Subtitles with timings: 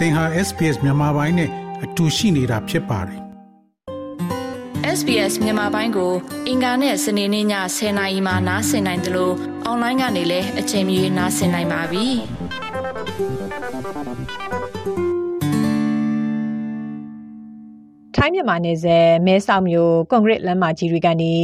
[0.00, 1.50] သင်ဟာ SPS မြန်မာပိုင်းနဲ့
[1.84, 3.20] အတူရှိနေတာဖြစ်ပါတယ်
[4.98, 6.12] SBS မြန်မာပိုင်းကို
[6.48, 7.46] အင်ကာနဲ့စနေနေ့ည
[7.76, 9.34] 10:00နာရီမှနားဆင်နိုင်တယ်လို့
[9.64, 12.06] အွန်လိုင်းကနေလည်းအချိန်မီနားဆင်နိုင်ပါပြီ
[18.16, 21.34] ထိုင်းမြန်မာနယ်စပ်မဲဆောက်မြို့ကွန်ကရစ်လမ်းမကြီးတွေကနေ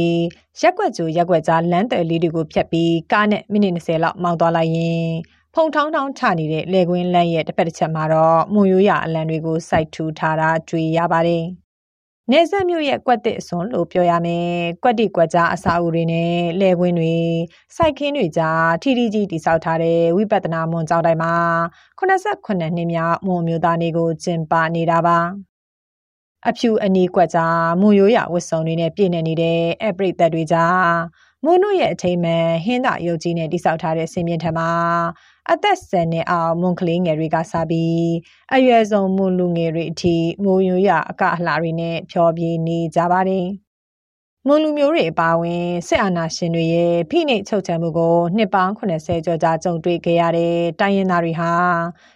[0.61, 5.07] ရက်ွက်ကျိုရက်ွက်ကြားလမ်းတယ်လေးတွေကိုဖြတ်ပြီးကားနဲ့မိနစ်20လောက်မောင်းသွားလိုက်ရင်
[5.59, 11.43] ဖုံထောင်းထောင်းချနေတဲ့လေကွင်းလမ်းရဲ့တစ်ဖက်တစ်ချက်မှာတော့မွန်ရိုးရအလံတွေကိုစိုက်ထူထားတာတွေ့ရပါတယ်။
[12.31, 14.49] နေဆက်မြို့ရဲ့ကွက်တစ်အစွန်လို့ပြောရမယ်။
[14.83, 17.15] ကွက်တိကွက်ကြားအစာအုပ်တွေနဲ့လေကွင်းတွေ
[17.75, 21.33] စိုက်ခင်းတွေကြားထီထီကြီးတိဆောက်ထားတဲ့ဝိပဿနာမွန်ကျောင်းတိုင်းမှာ
[21.99, 25.19] 89နှစ်မြောက်မွန်မျိုးသားတွေကိုကျင်းပနေတာပါ။
[26.47, 34.69] အဖြူအနီးကွက်ကြားမွန်ရိုးရဝတ်စုံတွေနဲ့ပြည့်နေနေတဲ့အပရိသတ်တွေကြားမွန်တို့ရဲ့အထိမ်းမှန်ဟင်းသာရုပ်ကြီးနဲ့တိဆောက်ထားတဲ့စင်မြင့်ထမှာ
[35.51, 38.07] အသက်10နှစ်အောင်မွန်ကလေးငယ်တွေကစားပြီး
[38.53, 43.47] အရွယ်ဆုံးမွန်လူငယ်တွေအထိမိုးရွရအကအလှတွေနဲ့ဖြောပြနေကြပါတယ်
[44.47, 51.51] မွန်လူမျိုးတွေအပါအဝင်စစ်အာဏာရှင်တွေရဲ့ဖိနှိပ်ချုပ်ချယ်မှုကိုနှစ်ပေါင်း80ကျော်ကြာကြုံတွေ့ခဲ့ရတဲ့တိုင်းရင်းသားတွေဟာ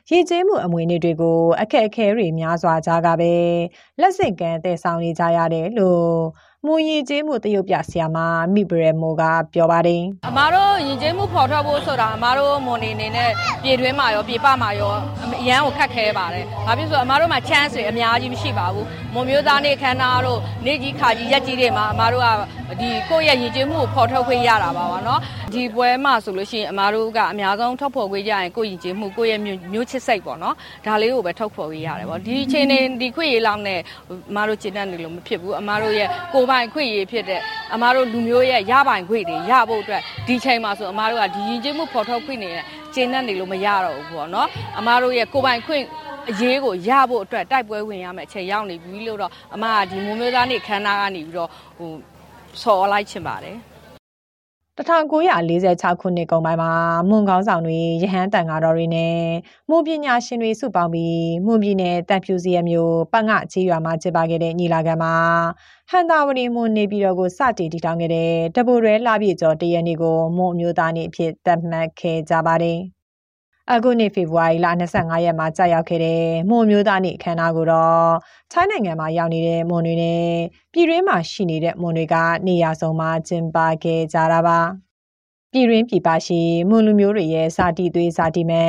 [0.09, 3.33] ရည်ကျင်းမှုအမွေနှစ်တွေကိုအခက်အခဲတွေများစွာကြားကပဲ
[4.01, 6.05] လက်စစ်ကမ်းတည်ဆောင်နေကြရတယ်လို့
[6.67, 8.17] မူရည်ကျေးမှုတရုတ်ပြဆရာမ
[8.53, 9.23] မိဘရမိုက
[9.53, 13.31] ပြောပါတယ်အမားတို့ရည်ကျေးမှုဖော်ထုတ်ဖို့ဆိုတာအမားတို့မွန်နေနေနဲ့
[13.63, 14.93] ပြည်တွင်းမှာရောပြည်ပမှာရော
[15.41, 22.27] အရန်ကိုခက်ခဲပါတယ်။ဘာဖြစ်ဆိုအမားတို့မှာ chance တွေအများကြီးမရှိပါဘူး။မွန်မျိုးသားနေခမ်းနားတို့နေကြီးခါကြီးရက်ကြီးတွေမှာအမားတို့က
[22.81, 25.19] ဒီကိုယ့်ရဲ့ရည်ကျေးမှုကိုဖော်ထုတ်ခွင့်ရတာပါပါနော်။
[25.53, 29.41] ဒီပွဲမှာဆိုလို့ရှိရင်အမားတို့ကအများဆုံးထုတ်ဖော်ခွင့်ရရင်ကိုယ့်ရည်ကျေးမှုကိုယ့်ရဲ့
[29.73, 33.79] မျိုးချစ်စိတ်ပေါ့နော်။ဒါလေးကိုပဲထုတ်ဖော်ခွင့်ရတယ်ပေါ့။ဒီအချိန်နေဒီခွင့်ရလောက်နဲ့
[34.29, 37.41] အမားတို့ကျင့်တတ်နေလို့မဖြစ်ဘူး။အမားတို့ရဲ့ကိုပိုင်ခွင့်ရဖြစ်တဲ့
[37.73, 44.47] အမားတို့လူမျိုးရဲ့ရပိုင်ခွင့်တွေရဖို့အတွက်ဒီချိန်မှာဆိုအမားတို့ကဒီရင်ကျေးမှုဖော်ထုတ်ခွင့်နေတဲ့ကျင့်တတ်နေလို့မရတော့ဘူးပေါ့နော်
[44.79, 45.83] အမားတို့ရဲ့ကိုပိုင်ခွင့်
[46.29, 51.91] အရေးကိုရဖို့အတွက်တိုက်ပွဲဝင်ရမယ်အချိန်ရောက်နေပြီလို့တော့အမကဒီမွန်မျိုးသားနေ့ခန်းနာကနေပြီးတော့ဟို
[52.61, 53.57] ဆော်လိုက်ချင်ပါတယ်
[54.77, 56.71] 1946ခုနှစ်ကုန်ပိုင်းမှာ
[57.09, 59.15] မွန်ကောင်းဆောင်တွေရဟန်းတန်ဃာတော်တွေနဲ့
[59.69, 65.15] မွန်ပညာရှင်တွေစုပေါင်းပြီးမွန်ပြည်နယ်တန်ဖြူစီရမျိုးပတ်ငါချေးရွာမှာကျင်းပခဲ့တဲ့ညီလာခံမှာ
[65.89, 72.79] ဟန်တာဝရီမွန်နေပြည်တော်ကိုစတင်တည်ထောင်ခဲ့တဲ့တပူရဲလာပြည့်ကျော်တရနေ့ကိုမွန်မျိုးသားနေ့အဖြစ်သတ်မှတ်ခဲ့ကြပါတယ်။
[73.75, 78.11] အခုနှစ်ဖေဖော်ဝါရီလ25ရက်မှာကြာရောက်ခဲ့တဲ့မွန်မျိုးသားနေ့အခမ်းအနားကိုတော့
[78.51, 80.29] ထိုင်းနိုင်ငံမှာရောက်နေတဲ့မွန်တွေနဲ့
[80.73, 82.15] ပြည်တွင်းမှာရှိနေတဲ့မွန်တွေက
[82.47, 84.59] နေရာစုံမှာကျင်းပခဲ့ကြတာပါ။
[85.51, 88.65] ပြည်ရင်းပြည်ပရှိမွန်လူမျိုးတွေရဲ့စာတီသွေးစာတီမဲ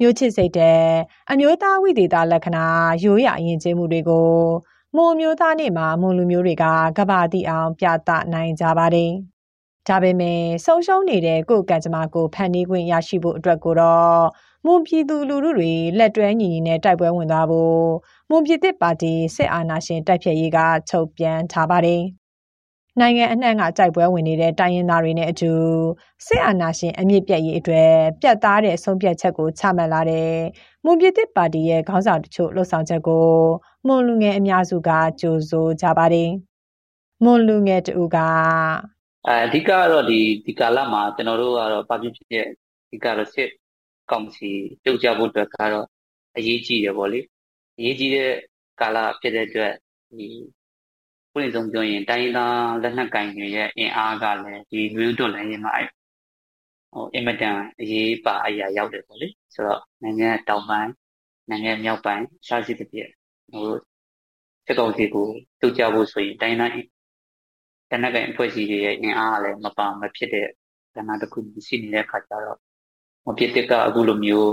[0.00, 0.84] မျိုးချစ်စိတ်တဲ့
[1.30, 2.66] အမျိုးသားဝိသေသလက္ခဏာ
[3.04, 4.32] ရိုးရာအရင်ကျင်းမှုတွေကို
[4.96, 6.64] မွန်မျိုးသားနေ့မှာမွန်လူမျိုးတွေက
[6.98, 9.12] ကဘာတိအောင်ပြသနိုင်ကြပါတယ်။
[9.88, 14.22] ဒါပေမဲ့ဆုံးရှုံးနေတဲ့ကိုယ်ကံကြမ္မာကိုဖန်တီးခွင့်ရရှိဖို့အတွက်ကိုတော့
[14.66, 17.82] မွန်ပြည်သူလူထုတွေလက်တွဲညီညီနဲ့တိုက်ပွဲဝင်သွားဖို့
[18.30, 22.02] မွန်ပြည်သစ်ပါတီစစ်အာဏာရှင်တိုက်ဖျက်ရေးကချုပ်ပြန်ထားပါတယ်။
[23.00, 25.52] နိုင်ငံအနှံ့ကကြိုက်ပွဲဝင်နေတဲ့တိုင်းရင်းသားတွေနဲ့အတူ
[26.26, 30.32] စစ်အာဏာရှင်အမြင့်ပြတ်ရေးအတွက်ပြတ်သားတဲ့ဆုံးဖြတ်ချက်ကိုချမှတ်လာတဲ့
[30.84, 33.26] မွန်ပြည်သစ်ပါတီရဲ့ခေါင်းဆောင်တချို့လှုပ်ဆောင်ချက်ကို
[33.86, 36.30] မွန်လူငယ်အများစုကကြိုဆိုကြပါတယ်။
[37.24, 38.18] မွန်လူငယ်တူက
[39.28, 42.46] အဓိကကတော့ဒီဒီကာလမှာကျွန်တော်တို့ကတော့ပါပြဖြစ်တဲ့
[42.90, 43.50] ဒီကတော့စစ်
[44.10, 44.50] ကောင်စီ
[44.82, 45.86] ပြုတ်ကြဖို့အတွက်ကတော့
[46.36, 47.20] အရေးကြီးတယ်ပေါ့လေ။
[47.78, 48.30] အရေးကြီးတဲ့
[48.80, 49.72] ကာလဖြစ်တဲ့အတွက်
[50.10, 50.26] ဒီ
[51.32, 55.72] ပွင့်ဆုံးပြောရင်တိုင်းသားလက်နက်ကင်တွေရဲ့အင်အားကလည်းဒီမျိုးတော်လည်းရင်မှာ
[56.92, 60.90] ဟိုအင်မတန်အရေးပါအရာရောက်တယ်ပေါ့လေဆိုတော့နိုင်ငံတောင်ပိုင်း
[61.50, 63.08] နိုင်ငံမြောက်ပိုင်းရှားစီတစ်ပြည့်
[63.52, 63.66] ဟို
[64.66, 65.26] စစ်ကောင်စီကို
[65.60, 66.76] တုတ်ကြဖို့ဆိုရင်တိုင်းတိုင်း
[67.92, 70.46] တနက်ကအဖွဲ့အစည်းတွေရဲ့အင်အားကလည်းမပါမဖြစ်တဲ့
[70.94, 72.58] ကဏ္ဍတစ်ခုရှိနေတဲ့အခါကျတော့
[73.26, 74.52] မဖြစ်တဲ့ကအခုလိုမျိုး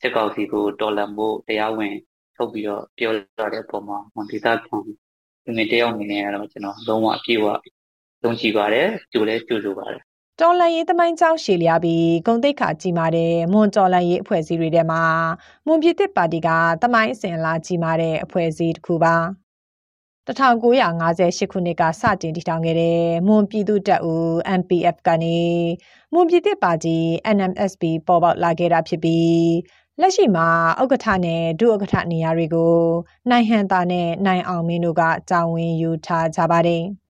[0.00, 1.94] စစ်ကောင်စီကိုတော်လန်ဖို့တရားဝင်
[2.36, 4.76] ထုတ်ပြီးတော့ပြောလာတဲ့ပုံမှာမဒေတာခံ
[5.44, 7.46] ဒီနေ့တယောက်အနေနဲ့ကတော့ကျွန်တော်လုံးဝအပြည့်အဝ
[8.22, 10.02] သုံးကြည့်ပါတယ်ကြိုလဲကြိုဆိုပါတယ်
[10.40, 15.02] တော်လန်ရေးသမိုင်းကြောင်းရှည်လျားပြီးဂုံတိတ်ခါကြီးမာတဲ့မွန်တော်လန်ရေးအဖွဲ့အစည်းတွေထဲမှာ
[15.66, 16.48] မွန်ပြည်သစ်ပါတီက
[16.82, 19.43] သမိုင်းအစဉ်အလာကြီးမာတဲ့အဖွဲ့အစည်းတစ်ခုပါ
[20.26, 24.28] 1958ခုနှစ်ကစတင်တည်ထောင်ခဲ့တဲ့မွန်ပြည်သူ့တပ်ဦး
[24.60, 25.38] MPF ကနေ
[26.12, 26.98] မွန်ပြည်သစ်ပါတီ
[27.36, 29.44] NMSP ပေါ်ပေါက်လာခဲ့တာဖြစ်ပြီး
[30.00, 30.48] လက်ရှိမှာ
[30.82, 32.76] ဥက္ကဋ္ဌနဲ့ဒုဥက္ကဋ္ဌနေရာတွေကို
[33.30, 36.84] နိုင်ဟန်တာနဲ့နိုင်အောင်မင်းတို့ကတာဝန်ယူထားကြပါတယ်။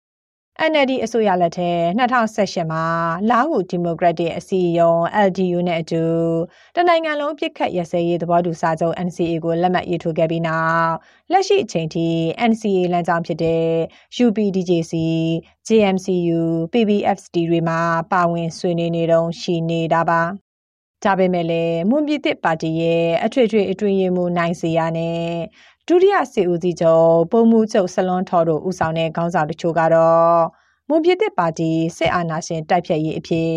[0.59, 2.83] NLD အစိုးရလက်ထက်2018မှာ
[3.29, 6.03] လာဟုဒီမိုကရက်တစ်အစည်းအရုံး LDU နဲ့အတူ
[6.75, 10.93] တနိုင်ငံလုံးပြစ်ခတ်ရစဲရေးသဘောတူစာချုပ် NCA ကိုလက်မှတ်ရေးထိုးခဲ့ပြီးနောက်
[11.31, 12.07] လက်ရှိအချိန်ထိ
[12.49, 13.65] NCA လမ်းကြောင်းဖြစ်တဲ့
[14.25, 14.93] UPDJC,
[15.67, 16.41] JMCU,
[16.73, 17.79] PBFSD တွေမှာ
[18.11, 20.21] ပါဝင်ဆွေးနွေးနေတုန်းရှိနေတာပါ
[21.03, 25.21] ကြပေမဲ့လည်းမွန်ပြည်သစ်ပါတီရဲ့အထွေထွေအတွင်းရေးမှူးနိုင်စီရနဲ့
[25.93, 30.41] ဒုတိယစစ်ဦးစီးချုပ်ပုံမှုချုပ်ဆလွန်ထော်တို့ဦးဆောင်တဲ့ခေါင်းဆောင်တချို့ကတော့
[30.89, 33.51] မွန်ပြည်သစ်ပါတီစစ်အာဏာရှင်တိုက်ဖြတ်ရေးအဖြစ်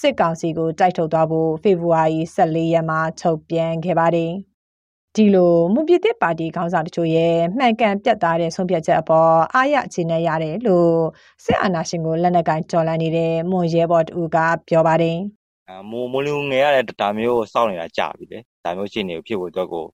[0.00, 4.32] စစ်ကောင်စီကိုတိုက်ထုတ်သွားဖို့ဖေဖော်ဝါရီ14ရက်မှာထုတ်ပြန်ခဲ့ပါတယ်။
[5.14, 10.92] ဒီလိုမွန်ပြည်သစ်ပါတီခေါင်းဆောင်တချို့ရဲ့မှန်ကန်ပြတ်သားတဲ့ဆုံးဖြတ်ချက်အပေါ်အားရခြေနဲ့ရတယ်လို့
[11.44, 14.36] စစ်အာဏာရှင်ကိုလက်နက်ကင်ကြော်လန့်နေတဲ့မွန်ရဲဘော်တူက
[14.68, 15.18] ပြောပါတယ်။
[15.68, 19.86] အဲမိုးမိုးလူငယ်ရတဲ့ဒါမျိုးကိုစောင့်နေတာကြာပြီလေဒါမျိုးရှိနေဖြစ်ဖို့အတွက်ကို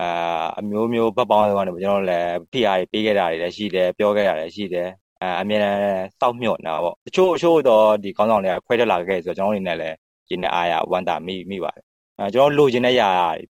[0.00, 4.88] အာအမျိုးမျိုးဘက်ပေါင်းတွေကနေကျွန်တော်လည်းဖိအားပေးခဲ့တာတွေလည်းရှိတယ်ပြောခဲ့တာလည်းရှိတယ်
[5.22, 5.78] အဲအမြဲတမ်း
[6.20, 9.96] စောင့်မျှော်နေတာပေါ့တချို့အချို့တော့ဒီကောင်းဆောင်တွေကခွဲထွက်လာခဲ့ဆိုတော့ကျွန်တော်အနေနဲ့လည်း
[10.28, 11.84] ဒီနေ့အားရဝမ်းသာမိမိပါတယ်
[12.18, 13.08] အဲကျွန်တော်လိုချင်တဲ့ຢာ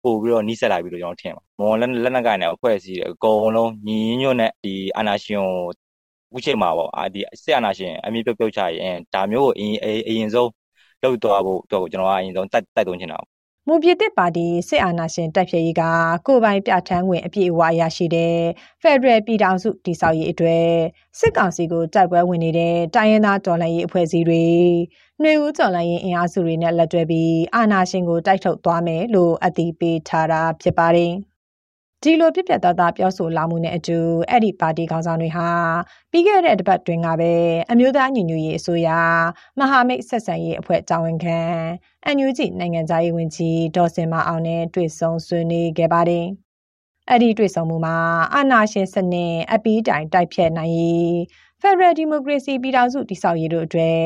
[0.02, 9.76] ပို့ပြီးတော့နီးစက်လိုက်ပြီးတော့ကျွန်တော်ထင်ပါမော်လက်လက်နက်ကိုင်တဲ့အဖွဲ့အစည်းတွေအကုန်လုံးညီညွတ်တဲ့ဒီအာနာရှင်ကိုဥချိန်မှာပေါ့အာဒီစစ်အာနာရှင်အမြင့်ပြုတ်ပြုတ်ချရင်ဒါမျိုးကိုအရင်
[10.08, 10.50] အရင်ဆုံး
[11.02, 13.18] လောက်သွားဖို့တော့ကျွန်တော်ကအရင်ဆုံးတိုက်တိုက်သွင်းချင်တာ
[13.68, 15.82] မူပြည်သစ်ပါတီစစ်အာဏာရှင်တိုက်ဖျက်ရေးက
[16.26, 18.36] ကိုပိုင်ပြဋ္ဌာန်းဝင်အပြည့်အဝရရှိတဲ့
[18.82, 20.68] ဖက်ဒရယ်ပြည်ထောင်စုတည်ဆောက်ရေးအတွက်
[21.18, 24.44] စစ်ကောင်စီကိုတိုက်ပွဲဝင်နေတဲ့တိုင်းရင်းသားတော်လှန်ရေးအဖွဲ့အစည်းတွေ
[25.22, 31.12] နှွေဦးတော်လှန်ရေးအင်အားစုတွေနဲ့လက်တွဲပြီးအာဏာရှင်ကိုတိုက်ထုတ်သွားမယ်လို့အသိပေးထားတာဖြစ်ပါတယ်။
[32.04, 33.98] ဒီလိုပြပြသားသားပြောဆိုလာမှုနဲ့အတူ
[34.30, 35.48] အဲ့ဒီပါတီခေါင်းဆောင်တွေဟာ
[36.10, 37.32] ပြီးခဲ့တဲ့တပတ်တွင်ကပဲ
[37.70, 38.88] အမျိုးသားညီညွတ်ရေးအစိုးရ
[39.58, 41.38] မဟာမိတ်ဆက်ဆံရေးအဖွဲ့တာဝန်ခံ
[42.04, 46.26] အန်ယူဂျီနိုင်ငံသားရေးဝန်ကြီးဒေါ်စင်မအောင်နဲ့တွေ့ဆုံဆွေးနွေးခဲ့ပါတယ်။
[47.10, 47.96] အဲ့ဒီတွေ့ဆုံမှုမှာ
[48.34, 51.12] အာဏာရှင်စနစ်အပီးတိုင်တိုက်ဖြတ်နိုင်ရေး
[51.64, 54.00] ဖက်ဒရယ်ဒီမိုကရေစီပြည်ထောင်စုတည်ဆောက်ရေးတို့အတွက်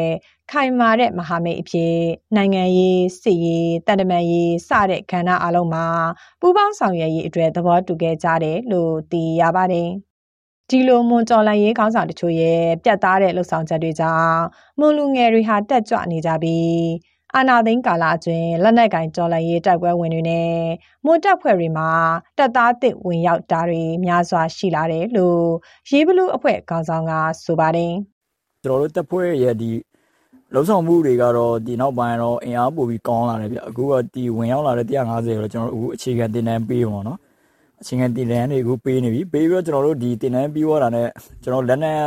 [0.53, 1.95] ခိုင်မာတဲ့မဟာမိတ်အဖြစ်
[2.37, 5.87] နိုင်ငံရေးစစ်ရေးတန်တမာရေးစတဲ့ကဏ္ဍအလုံးမှာ
[6.41, 9.89] ပူးပေါင်းဆောင်ရွက်ရေးအတွက်သဘောတူခဲ့ကြတယ်လို့သိရပါတယ်။
[10.71, 14.41] ဒီလိုမွန်တော်လိုင်းရေးခေါင်းဆောင်တချို့ရဲ့ပြတ်သားတဲ့လှုပ်ဆောင်ချက်တွေကြောင့်
[14.79, 16.77] မွန်လူငယ်တွေဟာတက်ကြွနေကြပြီး
[17.39, 20.49] အာနာသိန်းကာလအတွင်းလက်နက်ကင်တော်လှန်ရေးတိုက်ပွဲဝင်တွေနဲ့
[21.05, 21.89] မွန်တပ်ဖွဲ့တွေမှာ
[22.39, 25.43] တပ်သားတစ်ဝင်ရောက်တာတွေများစွာရှိလာတယ်လို့
[25.91, 27.13] ရေးဘလူးအဖွဲ့ခေါင်းဆောင်က
[27.45, 27.93] ဆိုပါတယ်
[28.63, 29.71] ကျွန်တော်တို့တပ်ဖွဲ့ရဲ့ဒီ
[30.55, 37.19] လုံးဆောင်မှုတွေကတော့ဒီနောက်ပိုင်းတော့အင်အားပိုပြီးကောင်းလာတယ်ဗျအခုကဒီဝင်ရောက်လာတဲ့150တော့ကျွန်တော်တို့အခုအခြေခံတင်တန်းပေးပါတော့
[37.81, 41.09] အခြေခံတင်တန်းတွေအခုပေးနေပြီပေးပြီးတော့ကျွန်တော်တို့ဒီတင်တန်းပြီးသွားတာနဲ့
[41.43, 41.99] ကျွန်တော်လက်နဲ့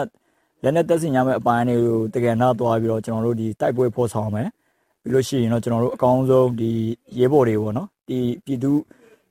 [0.64, 4.50] လက်နဲ့တက်စင်ရမယ့်အပိုင်းတွေကိုတကယ်နာသွားပြီးတော့ကျွန်တော်တို့ဒီတိုက်ပွဲဖော်ဆောင်မယ်
[5.04, 6.72] ပြီးလို့ရှိရင်တော့ကျွန်တော်တို့အကောင်းဆုံးဒီ
[7.20, 8.72] ရဲဘော်တွေပေါ့နော်ဒီပြည်သူ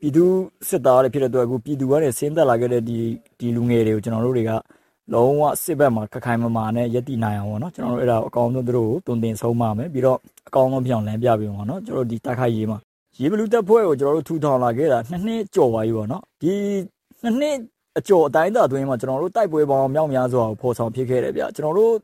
[0.00, 0.24] ပြည်သူ
[0.68, 2.96] စစ်သားတွေဖြစ်တဲ့အတွက်အခုပြည်သူကနေဆင်းသက်လာခဲ့တဲ့ဒီ
[3.38, 4.50] ဒီလူငယ်တွေကိုကျွန်တော်တို့တွေက
[5.12, 10.18] လုံးဝစစ်ဘက်မှာခခိုင်မမာနဲ့ရက်တည်နိုင်အောင်ပေါ့နော်ကျွန်တော်တို့အဲ့ဒါအကောင်းဆုံးသူတို့ကိုတုံတင်ဆုံးပါမယ်ပြီးတော့
[10.48, 12.78] အကောင်းဆုံးပြောင်းလန်းပြပြီးပေါ့နော်ကျွန်တော်တို့ဒီတိုက်ခိုက်ရေးမှာ
[13.20, 16.52] ရေဘလူးတပ်ဖွဲ့ကိုကျွန်တော်တို့ထူထောင်လာခဲ့တာနှစ်နှစ်ကျော်ပါပြီပေါ့နော်ဒီ
[17.22, 17.56] နှစ်နှစ်
[17.98, 21.94] အကျော်အတိုင်းအတာအတွင်းမှာကျွန်တော်တို့တိုက်ပွဲပေါင်းမြောက်များစွာကိုဖော်ဆောင်ဖြစ်ခဲ့တယ်ဗျကျွန်တော်တို့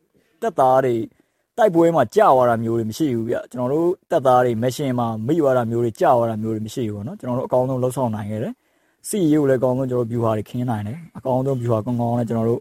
[0.42, 0.94] တပ်သားတွေ
[1.58, 8.54] တိုက်ပွဲမှာကြာသွားတာမျိုးတွေမရှိဘူးဗျကျွန်တော်တို့တပ်သားတွေမရှင်မှာမိသွားတာမျိုးတွေကြာသွားတာမျိုးတွေမရှိဘူးပေါ့နော်ကျွန်တော်တို့အကောင်းဆုံးလှုပ်ဆောင်နိုင်ခဲ့တယ်
[9.08, 12.60] စီရေးကိုလည်းအကောင်းဆုံးကျွန်တော်တို့ view ဟာတွေခင်းနိုင်တယ်အကောင်းဆုံး view ဟာကောင်းကောင်းနဲ့ကျွန်တော်တို့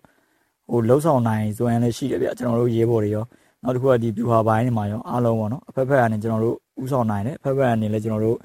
[0.69, 3.25] ဟိုလှုပ်ဆောင်နိုင်စွမ်းလည်းရှိတယ်ဗျကျွန်တော်တို့ရေးပေါ်တွေရော
[3.63, 8.37] နောက်တစ်ခုကဒီ view ဟာဘိုင်းတွေမှာရောအားလုံးပေါ့နော်အဖက်ဖက်ကနေကျွန်တော်တို့ဥဆောင်နိုင်တယ်အဖက်ဖက်ကနေလည်းကျွန်တော်တို့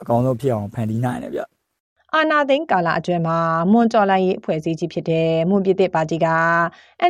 [0.00, 1.40] အကောင်းဆုံးဖြစ်အောင်ဖန်တီးနိုင်တယ်ဗျ
[2.16, 3.38] အာနာသိန်းကာလအတွင်းမှာ
[3.72, 6.26] မွန်တော်လိုင်းရေးအဖွဲ့အစည်းကြီးဖြစ်တဲ့မွန်ပြည်သစ်ပါတီက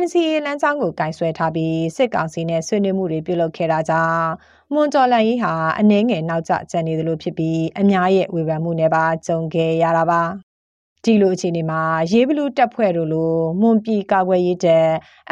[0.01, 4.25] NCA လမ်းကြောင်းကိုကင်ဆွဲထားပြီးစစ်ကောင်စီနဲ့ဆွေးနွေးမှုတွေပြုလုပ်ခဲ့တာကြောင့်
[4.73, 10.21] မွန်တော်လိုင်းရေးဟာအနှဲငယ်နောက်ကျကျန်နေသလိုဖြစ်ပြီးအများရဲ့ဝေဖန်မှုနဲ့ပါကြုံခဲ့ရတာပါ
[11.03, 11.81] ဒီလိုအခြေအနေမှာ
[12.11, 14.87] ရေးဘလူးတပ်ဖွဲ့တို့လိုမွန်ပြည်ကာကွယ်ရေးတပ်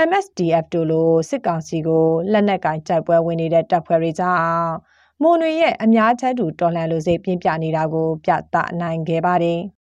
[0.08, 4.40] MSDF တို့လိုစစ်ကောင်စီကိုလက်နက်ကင်တိုက်ပွဲဝင်နေတဲ့တပ်ဖွဲ့တွေကြောင့်
[5.22, 9.62] မွန်တွေရဲ့အများချက်တူတော်လှန်လို့စိတ်ပြင်းပြနေတာကို ပြသနိုင်ခဲ့ပါတယ်။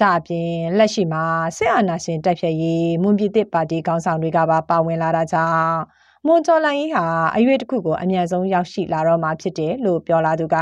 [0.00, 1.24] ကြအပြင်လက်ရှိမှာ
[1.56, 5.78] စစ်အာဏာရှင်တပ်ဖြတ်ရေးမွန်ပြည်သစ်ပါတီခေါင်းဆောင်တွေကပါပါဝင်လာတာကြောင့်
[6.26, 7.04] မွန်ကျော်လိုင်းကြီးဟာ
[7.36, 10.56] အရွေတစ်ခုကိုအမြန်ဆုံးရောက်ရှိလာတော့မှာဖြစ်တယ်လို့ပြောလာသူက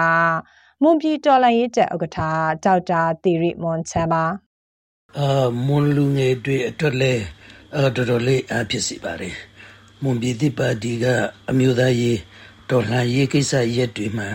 [0.83, 2.19] မွန်ပြည်တော်လိုင်းရေးတပ်ဥက္ကဋ္ဌ
[2.65, 4.25] ဒေါက်တာသီရိမွန်ချမ်းပါ
[5.19, 7.23] အာမွန်လူငယ်တွေအတွက်လည်း
[7.75, 9.35] တော်တော်လေးအားဖြစ်စီပါတယ်
[10.03, 11.05] မွန်ပြည်သစ်ပါတီက
[11.51, 12.19] အမျိုးသားရေး
[12.71, 14.29] တော်လှန်ရေးကိစ္စရက်တွေမှာ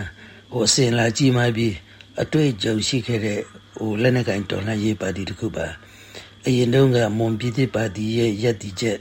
[0.52, 1.74] ဟိုအစဉ်လာကြည့်မှပြီး
[2.22, 3.40] အတွေ့အကြုံရှိခဲ့တဲ့
[3.78, 5.66] ဟိုလက်နက်ကင်တော်လှန်ရေးပါတီတစ်ခုပါ
[6.46, 8.98] အရင်တုန်းကမွန်ပြည်သစ်ပါတီရဲ့ရက်တီချက်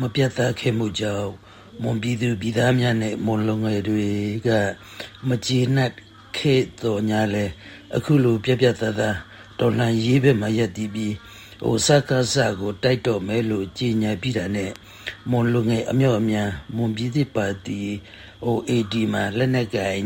[0.00, 1.30] မပြတ်သားခဲ့မှုကြောင့်
[1.82, 4.06] မွန်ပြည်သူပြည်သားများနဲ့မွန်လုံငယ်တွေ
[4.46, 4.48] က
[5.28, 5.92] မကျေနပ်
[6.36, 7.44] ခဲ့တော်ညာလဲ
[7.96, 9.16] အခုလိုပြပြသားသား
[9.58, 11.14] တော်လှန်ရေးဘက်မှာရက်တီပြီး
[11.64, 14.70] ဟိုစကားစကိုတိုက်တော့မဲလို့ကြီးညာပြီးတာနဲ့
[15.30, 17.80] မွန်လူငယ်အမြော့အများမွန်ပြည်သစ်ပါတီ
[18.44, 20.04] ဟို AD မှာလက်နက်ကင်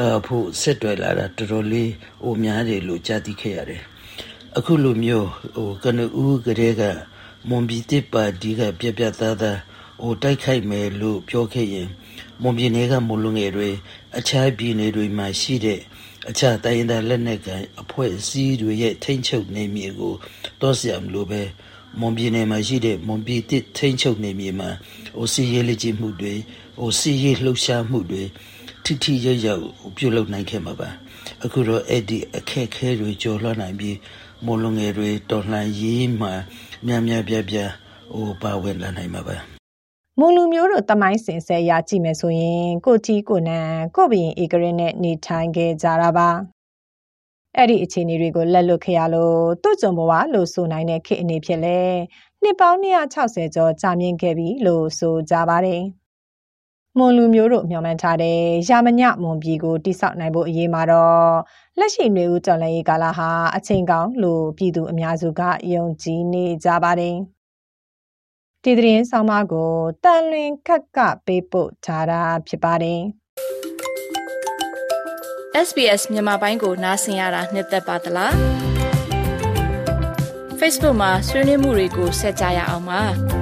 [0.00, 1.92] အဖို့ဆက်တွယ်လာတာတော်တော်လေး
[2.24, 3.82] ဟိုများတယ်လို့ကြားသိခဲ့ရတယ်
[4.56, 6.82] အခုလိုမျိုးဟိုကနဦးကလေးက
[7.48, 9.58] မွန်ပြည်သစ်ပါတီကပြပြသားသား
[10.02, 11.88] ဟိုတိုက်ခိုက်မယ်လို့ပြောခဲ့ရင်
[12.42, 13.68] မွန်ပြည်နယ်ကမွန်လူငယ်တွေ
[14.18, 15.80] အခြားပြည်နယ်တွေမှာရှိတဲ့
[16.30, 20.14] အခြားတိုင်းဒေသလက်နက်ကိုင်အဖွဲ့အစည်းတွေရဲ့ထိန်းချုပ်နေမြေကို
[20.60, 21.42] တောဆရာမလို့ပဲ
[22.00, 24.70] မွန်ပြည်နယ်မှာရှိတဲ့မွန်ပြည်တစ်ထိန်းချုပ်နေမြေမှာ
[25.16, 26.34] ဟိုစီရေးလက်ကျမှုတွေ
[26.78, 28.24] ဟိုစီရေးလှုပ်ရှားမှုတွေ
[28.84, 29.46] ထိထိရရ
[29.96, 30.88] ပြုလုပ်နိုင်ခဲ့မှာပါ
[31.44, 33.96] အခုတော့အဲ့ဒီအခက်ခဲတွေကျော်လွှားနိုင်ပြီး
[34.44, 36.32] မွန်လူငယ်တွေတော်လှန်ရေးမှာ
[36.86, 37.70] များများပြားပြား
[38.14, 39.36] ဟိုပါဝင်လာနိုင်မှာပါ
[40.18, 46.28] မွန်လူမျိုးတို့တမိုင်းစင်ဆက်ရကြည့်မယ်ဆိုရင်ကိုတီကိုနန်ကိုဘရင်ဧကရင်နဲ့နေထိုင်ခဲ့ကြတာပါ
[47.56, 51.78] အဲ့ဒီအခြေအနေတွေကိုလက်လွတ်ခဲ့ရလို့သူ့ကြုံဘဝလို့ဆိုနိုင်တဲ့ခေတ်အနေဖြစ်လဲ
[52.42, 55.82] နှစ်ပေါင်း260ကျော်ကြာမြင့်ခဲ့ပြီလို့ဆိုကြပါတယ်
[56.98, 61.20] မွန်လူမျိုးတို့မျှော်မှန်းထားတဲ့ရာမညမွန်ပြည်ကိုတိစောက်နိုင်ဖို့အရေးမှာတော့
[61.78, 67.16] လက်ရှိနေဦးတော်လှန်ရေးကာလဟာအချိန်ကောင်းလို့ပြည်သူအများစုကယုံကြည်နေကြပါတယ်။
[68.62, 69.72] ဒီသတင်းဆောင်မကို
[70.04, 73.00] တန်လွင်ခက်ကပေးပို့ထားတာဖြစ်ပါတယ်။
[75.66, 78.32] SBS မြန်မာပိုင်းကိုနားဆင်ရတာနှစ်သက်ပါတလား။
[80.60, 83.02] Facebook မှာဆွေးနွေးမှုတွေကိုဆက်ကြရအောင်ပါ။